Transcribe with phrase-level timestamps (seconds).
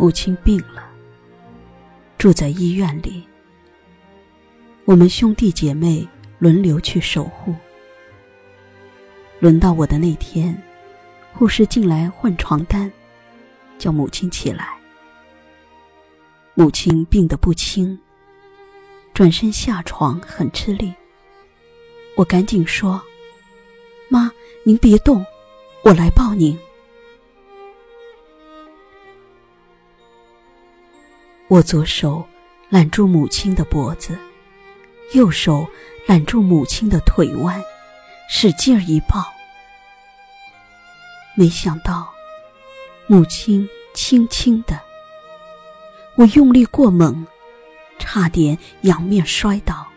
[0.00, 0.88] 母亲病了，
[2.16, 3.26] 住在医院里。
[4.84, 6.06] 我们兄弟姐妹
[6.38, 7.52] 轮流去守护。
[9.40, 10.56] 轮到我的那天，
[11.34, 12.88] 护士进来换床单，
[13.76, 14.78] 叫母亲起来。
[16.54, 17.98] 母亲病得不轻，
[19.12, 20.94] 转身下床很吃力。
[22.14, 23.02] 我赶紧说
[24.08, 24.30] ：“妈，
[24.62, 25.26] 您别动，
[25.82, 26.56] 我来抱您。”
[31.48, 32.22] 我左手
[32.68, 34.18] 揽住母亲的脖子，
[35.14, 35.66] 右手
[36.06, 37.58] 揽住母亲的腿弯，
[38.28, 39.24] 使劲儿一抱。
[41.34, 42.12] 没想到，
[43.06, 44.78] 母亲轻轻的，
[46.16, 47.26] 我用力过猛，
[47.98, 49.88] 差点仰面摔倒。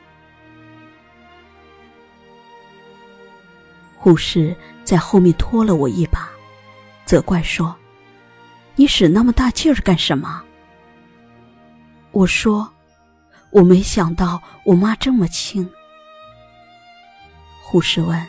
[3.97, 6.29] 护士在后面拖了我一把，
[7.03, 7.75] 责怪说
[8.75, 10.41] ：“你使那么大劲儿干什么？”
[12.11, 12.69] 我说
[13.51, 15.69] ：“我没想到我妈这么轻。”
[17.63, 18.27] 护士问：“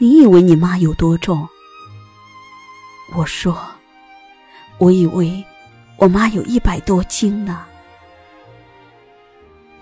[0.00, 1.48] 你以为你妈有多重？”
[3.14, 3.56] 我说
[4.78, 5.44] ：“我以为
[5.98, 7.64] 我妈有一百多斤呢。”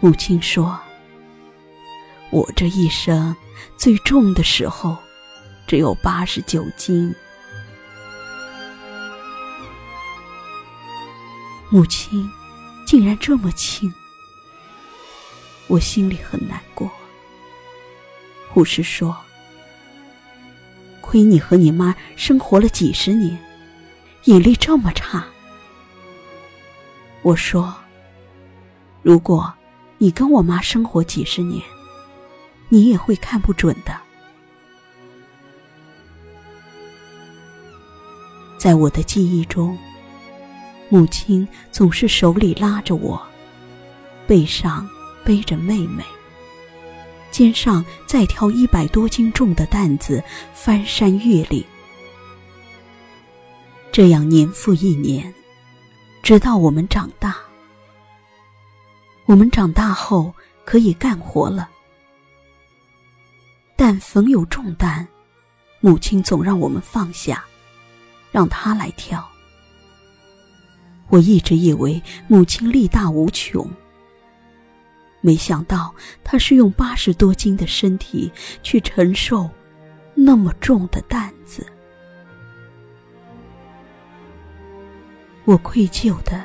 [0.00, 0.78] 母亲说
[2.30, 3.34] ：“我这一生
[3.78, 4.94] 最重的时候
[5.66, 7.14] 只有八十九斤。”
[11.70, 12.30] 母亲。
[12.88, 13.92] 竟然这么轻，
[15.66, 16.90] 我心里很难过。
[18.48, 19.14] 护士说
[21.02, 23.38] ：“亏你和你妈生活了几十年，
[24.24, 25.22] 眼力这么差。”
[27.20, 27.76] 我说
[29.04, 29.52] ：“如果
[29.98, 31.62] 你跟我妈生活几十年，
[32.70, 33.94] 你也会看不准的。”
[38.56, 39.78] 在我的记忆中。
[40.88, 43.20] 母亲总是手里拉着我，
[44.26, 44.88] 背上
[45.24, 46.02] 背着妹妹，
[47.30, 50.22] 肩上再挑一百多斤重的担子，
[50.54, 51.64] 翻山越岭。
[53.92, 55.34] 这样年复一年，
[56.22, 57.36] 直到我们长大。
[59.26, 60.34] 我们长大后
[60.64, 61.68] 可以干活了，
[63.76, 65.06] 但逢有重担，
[65.80, 67.44] 母亲总让我们放下，
[68.32, 69.22] 让她来挑。
[71.10, 73.66] 我一直以为母亲力大无穷，
[75.22, 78.30] 没想到她是用八十多斤的身体
[78.62, 79.48] 去承受
[80.14, 81.66] 那么重的担子。
[85.46, 86.44] 我愧疚的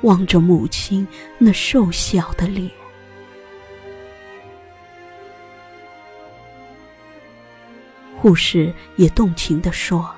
[0.00, 1.06] 望着母亲
[1.36, 2.70] 那瘦小的脸，
[8.16, 10.10] 护士也动情的说：“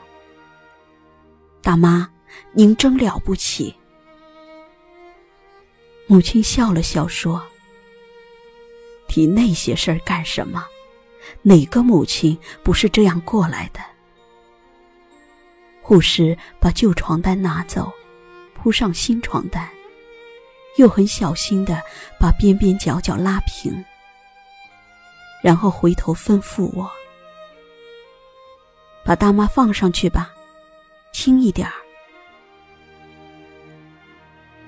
[1.61, 2.09] 大妈。”
[2.53, 3.75] 您真了不起。
[6.07, 7.43] 母亲笑了笑说
[9.09, 10.65] ：“提那些事儿干什么？
[11.43, 13.81] 哪个母亲不是这样过来的？”
[15.81, 17.93] 护士把旧床单拿走，
[18.55, 19.69] 铺上新床单，
[20.77, 21.83] 又很小心的
[22.21, 23.85] 把边边角角拉平，
[25.43, 26.91] 然后回头吩咐我
[29.05, 30.33] ：“把大妈放上去吧，
[31.13, 31.75] 轻一点儿。”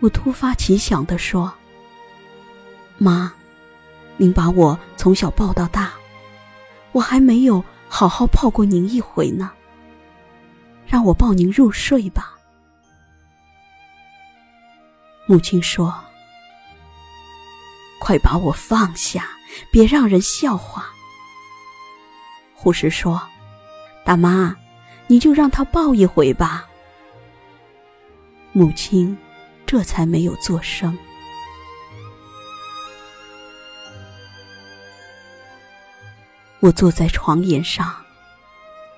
[0.05, 1.51] 我突发奇想的说
[3.01, 3.33] ：“妈，
[4.19, 5.95] 您把我从小抱到大，
[6.93, 9.51] 我还没有好好抱过您一回呢。
[10.87, 12.35] 让我抱您入睡吧。”
[15.25, 15.99] 母亲说
[17.99, 19.27] ：“快把我放下，
[19.73, 20.85] 别让人笑话。”
[22.53, 23.27] 护士说
[24.05, 24.55] ：“大妈，
[25.07, 26.69] 你就让他抱一回吧。”
[28.53, 29.17] 母亲。
[29.75, 30.97] 这才没有作声。
[36.61, 37.93] 我坐在床沿上，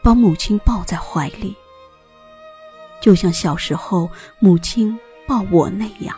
[0.02, 1.56] 把母亲抱在怀里，
[3.00, 6.14] 就像小时候母亲抱我那样。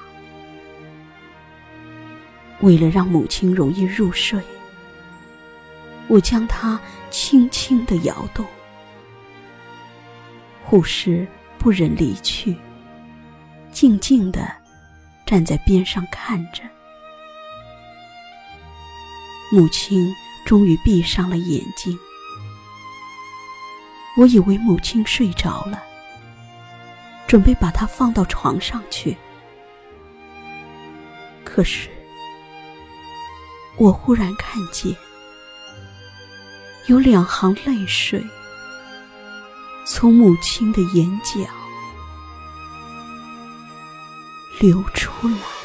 [2.58, 4.42] 为了让母亲容易入睡，
[6.08, 8.44] 我将她轻轻的摇动。
[10.64, 11.24] 护士
[11.60, 12.56] 不忍离去。
[13.80, 14.52] 静静的
[15.24, 16.64] 站在边上看着，
[19.52, 20.12] 母亲
[20.44, 21.96] 终于闭上了眼睛。
[24.16, 25.80] 我以为母亲睡着了，
[27.28, 29.16] 准备把她放到床上去。
[31.44, 31.88] 可是，
[33.76, 34.92] 我忽然看见
[36.86, 38.20] 有两行泪水
[39.86, 41.48] 从母亲的眼角。
[44.60, 45.57] 流出来。